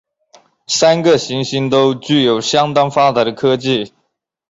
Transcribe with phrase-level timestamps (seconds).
[0.65, 3.93] 三个行星都具有相当发达的科技。